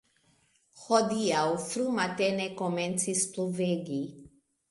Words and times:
Hodiaŭ 0.85 1.43
frumatene 1.65 2.47
komencis 2.63 3.21
pluvegi. 3.35 4.03